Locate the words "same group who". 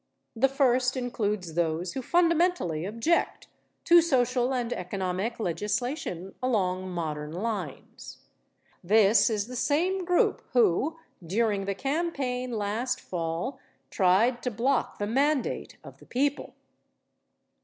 9.55-10.97